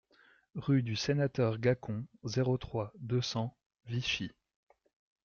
Rue 0.55 0.81
du 0.81 0.95
Sénateur 0.95 1.59
Gacon, 1.59 2.07
zéro 2.23 2.57
trois, 2.57 2.91
deux 2.97 3.21
cents 3.21 3.55
Vichy 3.85 4.31